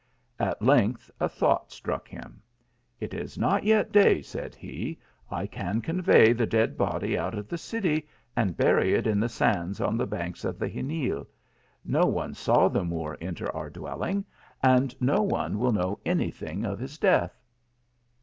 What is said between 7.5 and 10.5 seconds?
city arid bury it in the sands on the banks